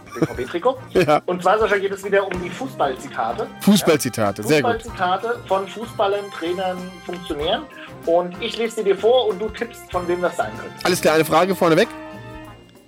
BVB-Trikot. 0.09 0.77
Ja. 0.93 1.21
Und 1.25 1.41
zwar, 1.41 1.59
Sascha, 1.59 1.77
geht 1.77 1.91
es 1.91 2.03
wieder 2.03 2.25
um 2.25 2.41
die 2.41 2.49
Fußballzitate. 2.49 3.47
Fußballzitate, 3.61 4.43
sehr 4.43 4.61
gut. 4.61 4.73
Fußballzitate 4.73 5.39
von 5.47 5.67
Fußballern, 5.67 6.25
Trainern, 6.37 6.77
Funktionären. 7.05 7.63
Und 8.05 8.41
ich 8.41 8.57
lese 8.57 8.77
sie 8.77 8.83
dir 8.83 8.97
vor 8.97 9.27
und 9.27 9.39
du 9.39 9.49
tippst, 9.49 9.91
von 9.91 10.07
wem 10.07 10.21
das 10.21 10.37
sein 10.37 10.51
könnte. 10.57 10.73
Alles 10.83 11.01
klar, 11.01 11.15
eine 11.15 11.25
Frage 11.25 11.55
vorneweg. 11.55 11.87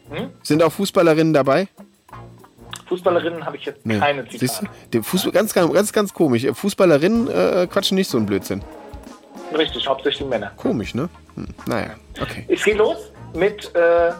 Hm? 0.09 0.29
Sind 0.43 0.61
auch 0.63 0.71
Fußballerinnen 0.71 1.33
dabei? 1.33 1.67
Fußballerinnen 2.87 3.45
habe 3.45 3.55
ich 3.55 3.65
jetzt 3.65 3.87
keine 3.87 4.25
Siehst 4.29 4.41
du? 4.61 4.65
Zitate. 4.65 5.03
Fußball, 5.03 5.31
ganz, 5.31 5.53
ganz, 5.53 5.73
ganz, 5.73 5.93
ganz 5.93 6.13
komisch. 6.13 6.45
Fußballerinnen 6.51 7.29
äh, 7.29 7.67
quatschen 7.71 7.95
nicht 7.95 8.09
so 8.09 8.17
einen 8.17 8.25
Blödsinn. 8.25 8.61
Richtig, 9.57 9.87
hauptsächlich 9.87 10.27
Männer. 10.27 10.51
Komisch, 10.57 10.93
ne? 10.93 11.09
Hm, 11.35 11.47
naja, 11.65 11.95
okay. 12.21 12.45
Es 12.47 12.63
geht 12.63 12.77
los 12.77 13.11
mit, 13.33 13.73
äh, 13.75 14.11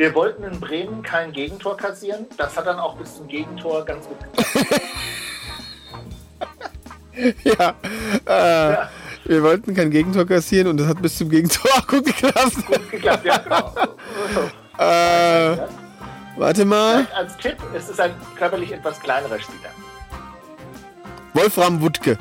wir 0.00 0.14
wollten 0.14 0.42
in 0.44 0.58
Bremen 0.58 1.02
kein 1.02 1.30
Gegentor 1.30 1.76
kassieren. 1.76 2.24
Das 2.38 2.56
hat 2.56 2.66
dann 2.66 2.78
auch 2.78 2.96
bis 2.96 3.16
zum 3.16 3.28
Gegentor 3.28 3.84
ganz 3.84 4.06
gut 4.08 4.18
geklappt. 4.20 4.80
Ja, 7.44 7.74
äh, 8.26 8.72
Ja. 8.72 8.90
wir 9.26 9.42
wollten 9.42 9.74
kein 9.74 9.90
Gegentor 9.90 10.24
kassieren 10.26 10.68
und 10.68 10.78
das 10.78 10.86
hat 10.86 11.02
bis 11.02 11.18
zum 11.18 11.28
Gegentor 11.28 11.70
gut 11.86 12.06
geklappt. 12.06 12.66
gut 12.66 12.90
geklappt, 12.90 13.24
ja, 13.26 13.36
genau. 13.38 13.74
Äh, 14.78 15.58
warte 16.38 16.64
mal. 16.64 17.06
Als 17.14 17.36
Tipp, 17.36 17.58
es 17.76 17.90
ist 17.90 18.00
ein 18.00 18.14
körperlich 18.38 18.72
etwas 18.72 18.98
kleinerer 19.00 19.38
Spieler. 19.38 19.68
Wolfram 21.34 21.82
Wuttke. 21.82 22.16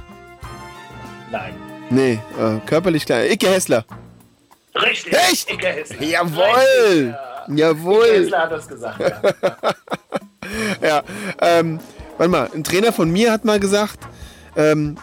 Nein. 1.31 1.53
Nee, 1.89 2.19
äh, 2.37 2.59
körperlich 2.65 3.05
klein. 3.05 3.31
Icke 3.31 3.47
Hessler. 3.47 3.85
Richtig. 4.75 5.13
Echt? 5.13 5.49
Icke 5.49 5.67
Hessler. 5.67 6.03
Jawohl! 6.03 6.43
Richtig, 6.43 7.11
ja. 7.13 7.28
Jawohl! 7.49 8.05
Hessler 8.05 8.39
hat 8.39 8.51
das 8.51 8.67
gesagt, 8.67 8.99
ja. 8.99 9.21
Ja, 10.81 11.03
ähm, 11.41 11.79
warte 12.17 12.31
mal, 12.31 12.49
ein 12.53 12.63
Trainer 12.63 12.91
von 12.91 13.11
mir 13.11 13.31
hat 13.31 13.45
mal 13.45 13.59
gesagt, 13.59 13.99
ähm, 14.55 14.97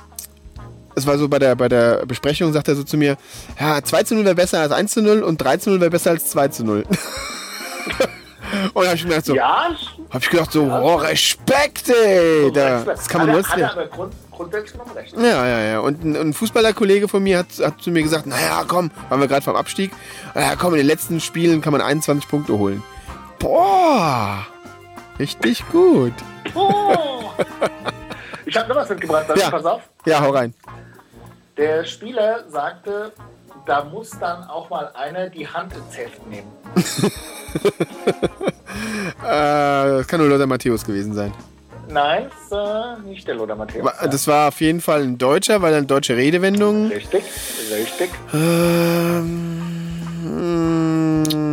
es 0.97 1.07
war 1.07 1.19
so 1.19 1.29
bei 1.29 1.39
der, 1.39 1.55
bei 1.55 1.69
der 1.69 2.05
Besprechung, 2.07 2.53
sagt 2.53 2.67
er 2.69 2.75
so 2.75 2.83
zu 2.83 2.97
mir, 2.97 3.17
ja, 3.61 3.81
2 3.83 4.03
zu 4.03 4.15
0 4.17 4.25
wäre 4.25 4.35
besser 4.35 4.61
als 4.61 4.73
1 4.73 4.93
zu 4.93 5.03
0 5.03 5.23
und 5.23 5.37
3 5.39 5.59
zu 5.59 5.71
0 5.71 5.81
wäre 5.81 5.91
besser 5.91 6.11
als 6.11 6.31
2 6.31 6.49
zu 6.49 6.65
0. 6.65 6.85
und 8.75 8.85
da 8.85 8.89
hab 8.89 8.95
ich 8.97 9.05
gedacht 9.05 9.25
so, 9.27 9.35
Ja, 9.37 9.71
hab 10.11 10.23
ich 10.23 10.31
gedacht 10.31 10.53
so, 10.53 10.63
oh, 10.65 10.95
Respekt, 10.97 11.89
ey, 11.91 12.51
da, 12.53 12.83
das 12.83 13.09
kann 13.09 13.27
man 13.27 13.37
hat, 13.37 13.37
nur 13.37 13.45
er- 13.45 13.51
hat 13.53 13.59
er 13.59 13.73
aber 13.73 13.87
grund, 13.87 14.15
grundsätzlich 14.37 14.73
genommen 14.73 14.93
recht. 14.93 15.15
Ja, 15.17 15.47
ja, 15.47 15.61
ja. 15.61 15.81
Und 15.81 16.05
ein, 16.05 16.17
ein 16.17 16.33
Fußballerkollege 16.33 17.09
von 17.09 17.23
mir 17.23 17.39
hat, 17.39 17.47
hat 17.63 17.81
zu 17.81 17.91
mir 17.91 18.03
gesagt, 18.03 18.27
naja, 18.27 18.65
komm, 18.67 18.91
waren 19.09 19.21
wir 19.21 19.29
gerade 19.29 19.43
vom 19.43 19.57
Abstieg, 19.57 19.91
naja, 20.35 20.55
komm, 20.57 20.75
in 20.75 20.79
den 20.79 20.87
letzten 20.87 21.21
Spielen 21.21 21.61
kann 21.61 21.73
man 21.73 21.81
21 21.81 22.29
Punkte 22.29 22.57
holen. 22.59 22.83
Boah, 23.39 24.47
richtig 25.19 25.63
gut. 25.71 26.15
Oh. 26.55 27.31
Ich 28.45 28.57
habe 28.57 28.69
noch 28.69 28.77
was 28.77 28.89
mitgebracht, 28.89 29.27
Ja. 29.35 29.51
pass 29.51 29.65
auf. 29.65 29.83
Ja, 30.05 30.21
hau 30.21 30.31
rein. 30.31 30.55
Der 31.57 31.85
Spieler 31.85 32.45
sagte, 32.49 33.13
da 33.67 33.85
muss 33.85 34.11
dann 34.21 34.45
auch 34.45 34.71
mal 34.71 34.91
einer 34.95 35.29
die 35.31 35.49
Hand 35.49 35.73
ins 35.75 35.97
Heft 35.97 36.27
nehmen. 36.29 36.49
Äh, 39.23 39.25
das 39.99 40.07
kann 40.07 40.21
nur 40.21 40.29
Lothar 40.29 40.47
Matthäus 40.47 40.85
gewesen 40.85 41.15
sein. 41.15 41.33
Nein, 41.97 42.31
äh, 42.51 42.99
nicht 43.09 43.27
der 43.27 43.37
Lothar 43.37 43.57
Matthäus. 43.57 43.91
Das 44.11 44.29
war 44.29 44.49
auf 44.49 44.61
jeden 44.61 44.83
Fall 44.83 45.01
ein 45.01 45.17
Deutscher, 45.17 45.63
weil 45.63 45.73
eine 45.73 45.87
deutsche 45.87 46.15
Redewendung. 46.15 46.89
Richtig, 46.89 47.25
richtig. 47.73 48.11
Ähm, 48.35 49.63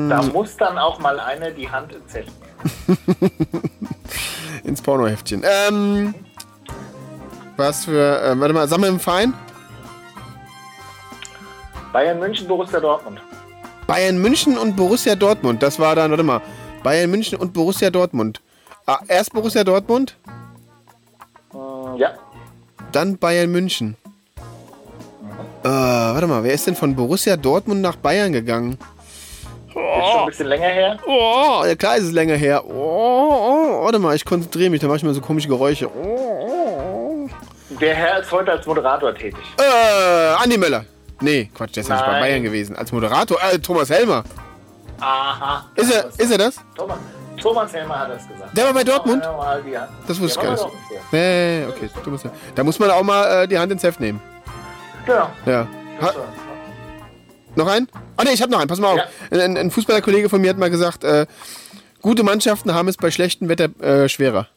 Da 0.10 0.22
muss 0.22 0.58
dann 0.58 0.78
auch 0.78 1.00
mal 1.00 1.18
einer 1.22 1.52
die 1.52 1.70
Hand 1.70 1.94
ins 1.96 2.14
Heft 2.16 2.34
ins 4.66 4.82
Pornoheftchen. 4.82 5.46
Ähm, 5.46 6.14
was 7.56 7.86
für. 7.86 8.22
Äh, 8.22 8.38
warte 8.38 8.54
mal, 8.54 8.68
sammeln 8.68 8.96
im 8.96 9.00
Verein? 9.00 9.34
Bayern 11.94 12.20
München, 12.20 12.50
Borussia 12.50 12.82
Dortmund. 12.82 13.22
Bayern 13.88 14.18
München 14.18 14.58
und 14.58 14.76
Borussia 14.76 15.16
Dortmund. 15.16 15.64
Das 15.64 15.80
war 15.80 15.96
dann, 15.96 16.12
warte 16.12 16.24
mal. 16.24 16.42
Bayern 16.84 17.10
München 17.10 17.38
und 17.38 17.54
Borussia 17.54 17.90
Dortmund. 17.90 18.42
Ah, 18.86 19.00
erst 19.08 19.32
Borussia 19.34 19.64
Dortmund, 19.64 20.16
Hm, 21.52 21.98
ja, 21.98 22.14
dann 22.92 23.18
Bayern 23.18 23.52
München. 23.52 23.96
Äh, 25.64 25.70
warte 25.70 26.28
mal, 26.28 26.44
wer 26.44 26.54
ist 26.54 26.68
denn 26.68 26.76
von 26.76 26.96
Borussia 26.96 27.38
Dortmund 27.38 27.82
nach 27.82 27.96
Bayern 27.96 28.34
gegangen? 28.34 28.78
ist 29.68 29.74
schon 29.76 30.20
ein 30.22 30.26
bisschen 30.28 30.48
länger 30.48 30.68
her. 30.68 31.00
Oh, 31.08 31.64
ja 31.66 31.76
klar 31.76 31.96
ist 31.98 32.04
es 32.06 32.12
länger 32.12 32.36
her. 32.36 32.64
Oh, 32.66 32.70
oh, 33.80 33.84
warte 33.86 34.00
mal, 34.00 34.16
ich 34.16 34.26
konzentriere 34.26 34.70
mich, 34.70 34.82
da 34.82 34.88
mache 34.88 34.98
ich 34.98 35.04
mal 35.04 35.14
so 35.14 35.22
komische 35.22 35.48
Geräusche. 35.48 35.88
Oh, 35.90 37.30
oh, 37.30 37.30
Der 37.80 37.96
Herr 37.96 38.20
ist 38.20 38.32
heute 38.32 38.52
als 38.52 38.66
Moderator 38.66 39.14
tätig. 39.16 39.40
oh. 39.58 39.62
Äh, 39.62 40.44
Andi 40.44 40.58
Möller. 40.58 40.86
Nee, 41.22 41.50
Quatsch, 41.56 41.76
der 41.76 41.82
ist 41.82 41.90
ja 41.90 41.96
nicht 41.96 42.06
bei 42.06 42.12
Nein. 42.12 42.22
Bayern 42.22 42.44
gewesen. 42.44 42.76
Als 42.76 42.92
Moderator, 42.92 43.38
äh, 43.52 43.58
Thomas 43.60 43.90
Helmer. 43.90 44.24
Aha. 45.00 45.66
Ist 45.76 45.92
er, 45.94 46.06
ist 46.18 46.32
er 46.32 46.38
das? 46.38 46.56
Thomas, 46.76 46.98
Thomas 47.44 47.74
Helmer 47.74 48.00
hat 48.00 48.10
das 48.12 48.28
gesagt. 48.28 48.58
Der 48.58 48.66
war 48.66 48.74
bei 48.74 48.84
Dortmund? 48.86 49.22
Das 50.08 50.20
wusste 50.22 50.40
ich 50.40 50.46
gar 50.46 50.52
nicht. 50.54 50.66
Nee, 51.12 51.66
okay, 51.70 51.90
Thomas. 52.04 52.24
Da 52.56 52.64
muss 52.64 52.80
man 52.80 52.90
auch 52.90 53.04
mal 53.04 53.44
äh, 53.44 53.48
die 53.48 53.60
Hand 53.60 53.72
ins 53.72 53.84
Heft 53.84 54.00
nehmen. 54.00 54.22
Genau. 55.06 55.30
Ja. 55.46 55.68
Ha, 56.02 56.14
noch 57.56 57.68
einen? 57.68 57.88
Ah, 58.18 58.24
nee, 58.24 58.32
ich 58.32 58.42
habe 58.42 58.52
noch 58.52 58.60
einen. 58.60 58.68
Pass 58.70 58.80
mal 58.80 58.94
auf. 58.94 58.98
Ja. 59.32 59.44
Ein, 59.44 59.58
ein 59.58 59.72
Fußballerkollege 59.72 60.30
von 60.30 60.42
mir 60.42 60.50
hat 60.52 60.58
mal 60.58 60.70
gesagt, 60.70 61.04
äh, 61.04 61.26
gute 62.02 62.24
Mannschaften 62.24 62.74
haben 62.74 62.88
es 62.88 62.96
bei 62.98 63.12
schlechtem 63.12 63.50
Wetter 63.50 63.70
äh, 63.82 64.08
schwerer. 64.08 64.48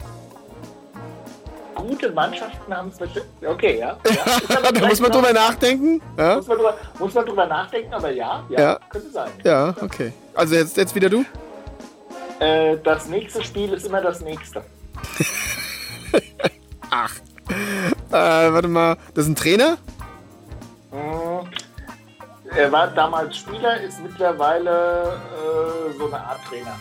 Gute 1.74 2.10
Mannschaften 2.12 2.74
haben 2.74 2.88
es. 2.88 2.98
Okay, 3.46 3.78
ja. 3.80 3.96
ja. 4.48 4.72
Da 4.72 4.86
muss 4.86 5.00
man 5.00 5.10
drüber 5.10 5.32
nachdenken. 5.32 6.00
Ja, 6.16 6.36
Muss 6.36 6.46
man, 6.46 6.56
drüber, 6.56 6.76
muss 6.98 7.14
man 7.14 7.26
drüber 7.26 7.46
nachdenken, 7.46 7.92
aber 7.94 8.10
ja, 8.10 8.44
ja, 8.48 8.60
Ja. 8.60 8.78
könnte 8.88 9.10
sein. 9.10 9.30
ja 9.44 9.74
okay. 9.80 10.12
Also 10.34 10.54
jetzt, 10.54 10.76
jetzt 10.76 10.94
wieder 10.94 11.08
du? 11.10 11.24
Äh, 12.40 12.76
das 12.82 13.06
nächste 13.06 13.42
Spiel 13.42 13.72
ist 13.72 13.86
immer 13.86 14.00
das 14.00 14.20
nächste. 14.20 14.62
Äh, 18.10 18.52
warte 18.52 18.68
mal, 18.68 18.96
das 19.14 19.24
ist 19.24 19.30
ein 19.30 19.36
Trainer? 19.36 19.76
Mhm. 20.90 21.48
Er 22.56 22.72
war 22.72 22.88
damals 22.88 23.36
Spieler, 23.36 23.80
ist 23.80 24.00
mittlerweile 24.00 25.20
äh, 25.90 25.98
so 25.98 26.06
eine 26.06 26.18
Art 26.18 26.40
Trainer. 26.48 26.76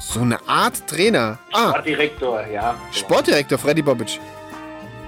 So 0.00 0.20
eine 0.20 0.38
Art 0.46 0.86
Trainer. 0.86 1.38
Ah, 1.52 1.70
Sportdirektor, 1.70 2.46
ja. 2.46 2.74
Sportdirektor 2.92 3.58
Freddy 3.58 3.82
Bobic. 3.82 4.20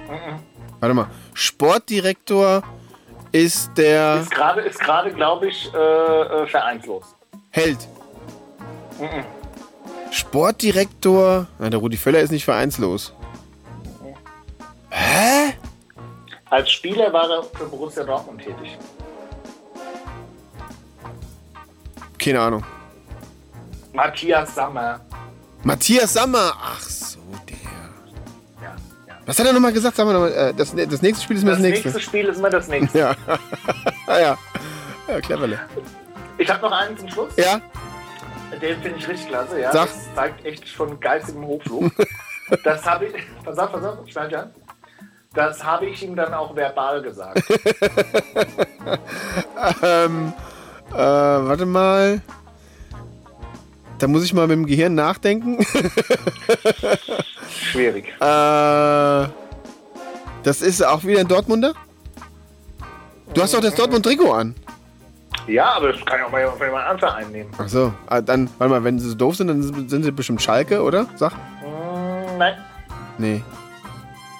Mhm. 0.09 0.39
Warte 0.79 0.95
mal. 0.95 1.07
Sportdirektor 1.33 2.63
ist 3.31 3.71
der 3.77 4.21
Ist 4.21 4.31
gerade, 4.31 4.61
ist 4.61 4.79
gerade, 4.79 5.11
glaube 5.11 5.47
ich, 5.47 5.71
äh, 5.73 5.77
äh, 5.77 6.47
vereinslos. 6.47 7.15
Held. 7.51 7.79
Mhm. 8.99 9.25
Sportdirektor. 10.11 11.47
Na, 11.59 11.69
der 11.69 11.79
Rudi 11.79 11.97
Völler 11.97 12.19
ist 12.19 12.31
nicht 12.31 12.45
vereinslos. 12.45 13.13
Hä? 14.89 15.53
Als 16.49 16.69
Spieler 16.71 17.11
war 17.13 17.29
er 17.29 17.43
für 17.43 17.65
Borussia 17.65 18.03
Dortmund 18.03 18.39
tätig. 18.41 18.77
Keine 22.19 22.41
Ahnung. 22.41 22.63
Matthias 23.93 24.53
Sammer. 24.53 24.99
Matthias 25.63 26.13
Sammer. 26.13 26.53
Ach 26.61 26.81
so, 26.81 27.19
der. 27.49 27.55
Ja, 28.61 28.75
ja. 29.07 29.13
Was 29.25 29.39
hat 29.39 29.47
er 29.47 29.53
nochmal 29.53 29.73
gesagt? 29.73 29.95
Sag 29.95 30.05
mal 30.05 30.13
noch 30.13 30.19
mal, 30.21 30.31
äh, 30.33 30.53
das, 30.53 30.75
das 30.75 31.01
nächste 31.01 31.23
Spiel 31.23 31.37
ist 31.37 31.43
mir 31.43 31.51
Das 31.51 31.59
das, 31.59 31.67
nächste. 31.67 31.87
nächste. 31.89 32.01
Spiel 32.03 32.25
ist 32.27 32.37
immer 32.37 32.49
das 32.49 32.67
nächste. 32.69 32.99
Ja. 32.99 33.15
ah, 34.07 34.19
ja. 34.19 34.37
Ja, 35.07 35.21
cleverle. 35.21 35.59
Ich 36.37 36.49
habe 36.49 36.61
noch 36.61 36.71
einen 36.71 36.97
zum 36.97 37.09
Schluss. 37.09 37.33
Ja? 37.37 37.59
Den 38.59 38.81
finde 38.81 38.97
ich 38.97 39.07
richtig 39.07 39.29
klasse, 39.29 39.59
ja. 39.59 39.71
Sag. 39.71 39.87
Das 39.87 40.15
zeigt 40.15 40.45
echt 40.45 40.67
schon 40.67 40.99
geistigem 40.99 41.45
Hochflug. 41.45 41.91
das 42.63 42.85
habe 42.85 43.05
ich. 43.05 43.13
Pass 43.43 43.57
auf, 43.57 43.71
pass 43.71 43.83
auf, 43.83 44.05
dich 44.05 44.17
an. 44.17 44.51
Das 45.33 45.63
habe 45.63 45.85
ich 45.85 46.03
ihm 46.03 46.15
dann 46.15 46.33
auch 46.33 46.55
verbal 46.55 47.01
gesagt. 47.01 47.43
Ähm, 49.83 50.33
äh, 50.91 50.95
warte 50.97 51.65
mal. 51.65 52.21
Da 53.99 54.07
muss 54.07 54.23
ich 54.23 54.33
mal 54.33 54.47
mit 54.47 54.57
dem 54.57 54.65
Gehirn 54.65 54.95
nachdenken. 54.95 55.63
Schwierig. 57.71 58.07
äh, 58.19 59.27
das 60.43 60.61
ist 60.61 60.83
auch 60.83 61.03
wieder 61.03 61.19
ein 61.19 61.27
Dortmunder? 61.27 61.73
Du 63.33 63.41
hast 63.41 63.53
doch 63.53 63.61
das 63.61 63.75
Dortmund-Trikot 63.75 64.31
an. 64.33 64.55
Ja, 65.51 65.73
aber 65.73 65.91
das 65.91 66.05
kann 66.05 66.19
ich 66.19 66.25
auch 66.25 66.31
mal 66.31 66.47
von 66.47 66.65
jemand 66.65 66.85
anderem 66.87 67.13
einnehmen. 67.13 67.51
Ach 67.57 67.67
so. 67.67 67.93
Ah, 68.07 68.21
dann, 68.21 68.49
warte 68.57 68.71
mal, 68.71 68.83
wenn 68.85 68.97
sie 68.99 69.09
so 69.09 69.15
doof 69.15 69.35
sind, 69.35 69.47
dann 69.47 69.61
sind 69.61 70.03
sie 70.03 70.11
bestimmt 70.11 70.41
Schalke, 70.41 70.81
oder? 70.81 71.07
Sag. 71.15 71.33
Hm, 71.33 72.37
nein. 72.37 72.55
Nee. 73.17 73.43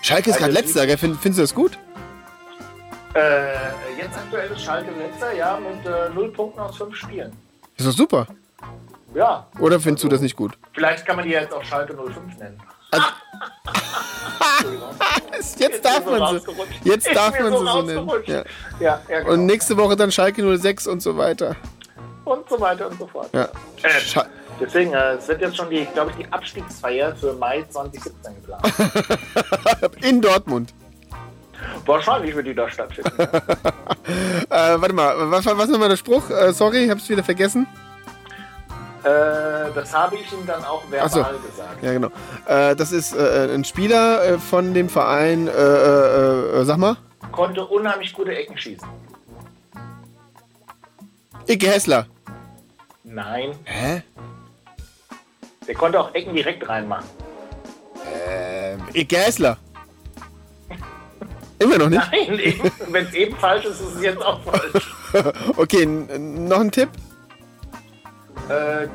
Schalke 0.01 0.29
ist 0.29 0.37
gerade 0.37 0.51
Also, 0.55 0.61
letzter, 0.61 0.87
gell? 0.87 0.97
Find, 0.97 1.17
findest 1.19 1.39
du 1.39 1.43
das 1.43 1.53
gut? 1.53 1.77
Äh, 3.13 3.19
jetzt 3.97 4.17
aktuell 4.17 4.51
ist 4.51 4.61
Schalke 4.63 4.89
letzter, 4.97 5.33
ja, 5.35 5.59
mit 5.59 5.85
äh, 5.85 6.09
0 6.13 6.29
Punkten 6.31 6.59
aus 6.61 6.77
5 6.77 6.95
Spielen. 6.95 7.33
Ist 7.75 7.87
doch 7.87 7.91
super. 7.91 8.27
Ja. 9.13 9.47
Oder 9.59 9.81
findest 9.81 10.05
du 10.05 10.07
das 10.07 10.21
nicht 10.21 10.37
gut? 10.37 10.57
Vielleicht 10.73 11.05
kann 11.05 11.17
man 11.17 11.25
die 11.25 11.31
jetzt 11.31 11.53
auch 11.53 11.63
Schalke 11.63 11.93
05 11.93 12.37
nennen. 12.37 12.57
Jetzt 15.57 15.83
darf 15.85 16.05
mir 16.05 16.17
so 16.17 16.19
man 16.19 16.67
sie. 16.83 16.89
Jetzt 16.89 17.07
darf 17.13 17.39
man 17.39 17.51
so 17.51 17.59
sie 17.59 17.71
so 17.71 17.81
nennen. 17.81 18.09
Ja. 18.25 18.43
Ja, 18.79 19.01
ja 19.09 19.19
genau. 19.19 19.33
Und 19.33 19.45
nächste 19.45 19.77
Woche 19.77 19.95
dann 19.95 20.11
Schalke 20.11 20.57
06 20.57 20.87
und 20.87 21.01
so 21.01 21.17
weiter. 21.17 21.55
und 22.25 22.47
so 22.49 22.59
weiter 22.59 22.89
und 22.89 22.99
so 22.99 23.07
fort. 23.07 23.29
Ja. 23.33 23.45
Äh, 23.83 24.21
deswegen, 24.59 24.93
äh, 24.93 25.13
es 25.13 25.27
wird 25.27 25.41
jetzt 25.41 25.57
schon 25.57 25.69
die, 25.69 25.85
glaube 25.93 26.11
ich, 26.11 26.25
die 26.25 26.31
Abstiegsfeier 26.31 27.15
für 27.15 27.33
Mai 27.33 27.63
2017 27.69 28.35
geplant. 28.35 29.95
In 30.03 30.21
Dortmund. 30.21 30.73
Wahrscheinlich 31.85 32.35
wird 32.35 32.47
die 32.47 32.55
da 32.55 32.69
stattfinden. 32.69 33.11
Äh, 34.49 34.81
warte 34.81 34.93
mal, 34.93 35.31
was, 35.31 35.45
was 35.45 35.69
nochmal 35.69 35.87
der 35.87 35.95
Spruch? 35.95 36.29
Äh, 36.29 36.51
sorry, 36.51 36.83
ich 36.85 36.89
hab's 36.89 37.07
wieder 37.07 37.23
vergessen. 37.23 37.65
Äh, 39.03 39.73
das 39.73 39.93
habe 39.93 40.15
ich 40.15 40.31
ihm 40.31 40.45
dann 40.45 40.63
auch 40.63 40.83
verbal 40.89 41.09
so. 41.09 41.19
gesagt. 41.47 41.81
Ja, 41.81 41.93
genau. 41.93 42.09
Äh, 42.47 42.75
das 42.75 42.91
ist 42.91 43.13
äh, 43.13 43.49
ein 43.53 43.63
Spieler 43.63 44.23
äh, 44.23 44.37
von 44.37 44.73
dem 44.73 44.89
Verein, 44.89 45.47
äh, 45.47 46.63
sag 46.65 46.77
mal, 46.77 46.97
Konnte 47.31 47.65
unheimlich 47.65 48.13
gute 48.13 48.35
Ecken 48.35 48.57
schießen. 48.57 48.87
Icke 51.47 51.67
Hessler. 51.67 52.07
Nein, 53.03 53.53
Hä? 53.63 54.03
der 55.67 55.75
konnte 55.75 55.99
auch 55.99 56.13
Ecken 56.13 56.33
direkt 56.35 56.67
reinmachen. 56.67 57.07
Icke 58.93 59.17
Hessler. 59.17 59.57
Immer 61.59 61.77
noch 61.77 61.89
nicht? 61.89 62.01
Nein, 62.11 62.41
wenn 62.89 63.05
es 63.05 63.13
eben 63.13 63.35
falsch 63.37 63.65
ist, 63.65 63.79
ist 63.79 63.95
es 63.95 64.01
jetzt 64.01 64.21
auch 64.23 64.41
falsch. 64.43 64.95
Okay, 65.57 65.85
noch 65.85 66.59
ein 66.61 66.71
Tipp? 66.71 66.89
Äh, 68.51 68.87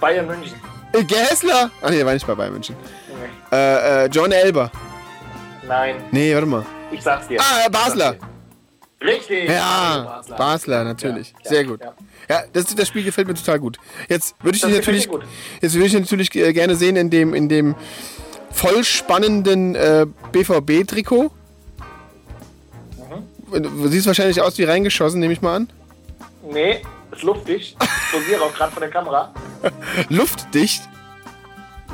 Bayern 0.00 0.26
München. 0.26 0.54
Icke 0.96 1.16
Hessler. 1.16 1.70
Ach 1.82 1.90
nee, 1.90 2.04
war 2.04 2.12
nicht 2.14 2.26
bei 2.26 2.34
Bayern 2.34 2.52
München. 2.52 2.74
Nee. 3.50 3.56
Äh, 3.56 4.04
äh, 4.04 4.08
John 4.08 4.32
Elber. 4.32 4.70
Nein, 5.66 5.96
Nee, 6.10 6.34
warte 6.34 6.46
mal. 6.46 6.66
ich 6.90 7.02
sag's 7.02 7.28
dir. 7.28 7.40
Ah, 7.40 7.66
äh, 7.66 7.70
Basler. 7.70 8.16
Richtig. 9.02 9.48
Ja, 9.48 10.02
Basler. 10.04 10.36
Basler, 10.36 10.84
natürlich. 10.84 11.32
Ja, 11.44 11.50
Sehr 11.50 11.64
gut. 11.64 11.80
ja. 11.80 11.94
Ja, 12.28 12.42
das, 12.52 12.74
das 12.74 12.88
Spiel 12.88 13.02
gefällt 13.04 13.28
mir 13.28 13.34
total 13.34 13.58
gut. 13.58 13.78
Jetzt 14.08 14.34
würde 14.42 14.56
ich 14.56 14.62
Das 14.62 14.70
dich 14.70 14.78
natürlich, 14.80 15.08
jetzt 15.60 15.74
würde 15.74 15.86
ich 15.86 15.92
natürlich 15.94 16.34
äh, 16.34 16.52
gerne 16.52 16.76
sehen 16.76 16.96
in 16.96 17.10
dem, 17.10 17.34
in 17.34 17.48
dem 17.48 17.74
voll 18.50 18.84
spannenden 18.84 19.74
äh, 19.74 20.06
BVB-Trikot. 20.32 21.30
Mhm. 23.50 23.62
Du 23.62 23.88
siehst 23.88 24.06
wahrscheinlich 24.06 24.40
aus 24.40 24.58
wie 24.58 24.64
reingeschossen, 24.64 25.18
nehme 25.20 25.32
ich 25.32 25.42
mal 25.42 25.56
an. 25.56 25.70
Nee, 26.50 26.82
luftig. 27.22 27.76
Ich 27.80 28.12
posiere 28.12 28.42
auch 28.42 28.54
gerade 28.54 28.72
von 28.72 28.80
der 28.80 28.90
Kamera. 28.90 29.32
Luftdicht. 30.08 30.82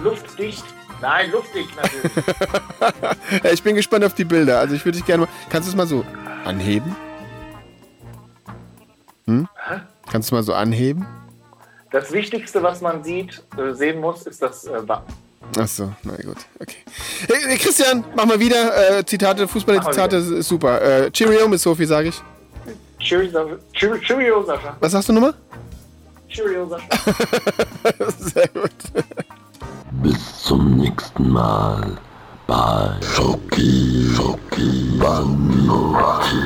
Luftdicht. 0.02 0.64
Nein, 1.00 1.30
luftdicht 1.30 1.76
natürlich. 1.76 2.12
Ich 3.52 3.62
bin 3.62 3.76
gespannt 3.76 4.04
auf 4.04 4.14
die 4.14 4.24
Bilder. 4.24 4.60
Also 4.60 4.74
ich 4.74 4.84
würde 4.84 4.98
dich 4.98 5.06
gerne 5.06 5.24
mal. 5.24 5.32
Kannst 5.50 5.68
du 5.68 5.70
es 5.72 5.76
mal 5.76 5.86
so 5.86 6.04
anheben? 6.44 6.96
Hm? 9.26 9.48
Kannst 10.10 10.30
du 10.30 10.36
es 10.36 10.38
mal 10.38 10.42
so 10.42 10.54
anheben? 10.54 11.06
Das 11.90 12.12
Wichtigste, 12.12 12.62
was 12.62 12.80
man 12.80 13.02
sieht, 13.04 13.42
äh, 13.58 13.72
sehen 13.72 14.00
muss, 14.00 14.26
ist 14.26 14.42
das 14.42 14.66
äh, 14.66 14.88
Wappen. 14.88 15.14
Ach 15.58 15.68
so, 15.68 15.92
na 16.02 16.16
gut, 16.16 16.38
okay. 16.60 16.76
Hey, 17.28 17.56
Christian, 17.56 18.04
mach 18.14 18.26
mal 18.26 18.38
wieder. 18.40 18.98
Äh, 18.98 19.04
Zitate, 19.04 19.46
Fußballer-Zitate, 19.46 20.16
mal 20.16 20.38
ist 20.38 20.48
super. 20.48 20.82
Äh, 20.82 21.10
Cheerio 21.12 21.46
mit 21.48 21.60
Sophie, 21.60 21.86
sage 21.86 22.08
ich. 22.08 22.22
Cheerio, 23.06 23.30
Sascha. 23.30 23.58
Cheerio, 23.72 23.98
Cheerio, 24.00 24.42
Sascha. 24.44 24.76
Was 24.80 24.90
sagst 24.90 25.08
du 25.08 25.12
nochmal? 25.12 25.34
Cheerio, 26.28 26.68
Sascha. 26.68 26.88
Sehr 28.18 28.48
gut. 28.48 28.72
Bis 30.02 30.42
zum 30.42 30.76
nächsten 30.76 31.30
Mal 31.30 31.96
bei 32.48 32.90
Schoki 33.14 34.08
Schoki 34.12 34.98
Banoki. 34.98 36.42